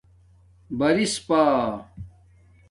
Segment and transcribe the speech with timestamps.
[0.77, 1.45] برِس پا